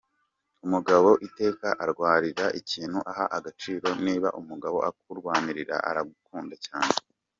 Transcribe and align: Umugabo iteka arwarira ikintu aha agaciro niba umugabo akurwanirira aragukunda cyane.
Umugabo 0.65 1.09
iteka 1.27 1.67
arwarira 1.83 2.45
ikintu 2.59 2.99
aha 3.11 3.25
agaciro 3.37 3.87
niba 4.05 4.29
umugabo 4.41 4.77
akurwanirira 4.89 5.75
aragukunda 5.89 6.55
cyane. 6.67 6.95